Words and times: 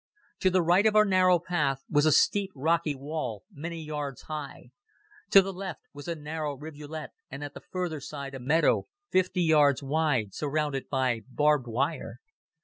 To 0.39 0.49
the 0.49 0.63
right 0.63 0.87
of 0.87 0.95
our 0.95 1.05
narrow 1.05 1.37
path 1.37 1.83
was 1.87 2.07
a 2.07 2.11
steep 2.11 2.49
rocky 2.55 2.95
wall 2.95 3.43
many 3.51 3.83
yards 3.83 4.23
high. 4.23 4.71
To 5.29 5.43
the 5.43 5.53
left, 5.53 5.83
was 5.93 6.07
a 6.07 6.15
narrow 6.15 6.55
rivulet 6.55 7.11
and 7.29 7.43
at 7.43 7.53
the 7.53 7.61
further 7.71 7.99
side 7.99 8.33
a 8.33 8.39
meadow, 8.39 8.87
fifty 9.11 9.43
yards 9.43 9.83
wide, 9.83 10.33
surrounded 10.33 10.89
by 10.89 11.21
barbed 11.27 11.67
wire. 11.67 12.19